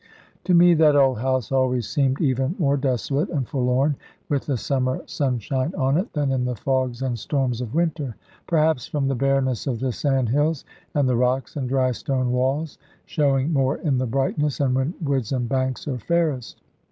To 0.45 0.55
me 0.55 0.73
that 0.73 0.95
old 0.95 1.19
house 1.19 1.51
always 1.51 1.87
seemed 1.87 2.21
even 2.21 2.55
more 2.57 2.75
desolate 2.75 3.29
and 3.29 3.47
forlorn 3.47 3.97
with 4.29 4.47
the 4.47 4.57
summer 4.57 5.03
sunshine 5.05 5.75
on 5.77 5.95
it, 5.95 6.11
than 6.13 6.31
in 6.31 6.43
the 6.43 6.55
fogs 6.55 7.03
and 7.03 7.19
storms 7.19 7.61
of 7.61 7.75
winter; 7.75 8.15
perhaps 8.47 8.87
from 8.87 9.07
the 9.07 9.13
bareness 9.13 9.67
of 9.67 9.79
the 9.79 9.91
sandhills, 9.91 10.65
and 10.95 11.07
the 11.07 11.15
rocks, 11.17 11.55
and 11.55 11.69
dry 11.69 11.91
stone 11.91 12.31
walls, 12.31 12.79
showing 13.05 13.53
more 13.53 13.77
in 13.77 13.99
the 13.99 14.07
brightness, 14.07 14.59
and 14.59 14.73
when 14.73 14.95
woods 15.03 15.31
and 15.31 15.47
banks 15.47 15.87
are 15.87 15.99
fairest. 15.99 16.63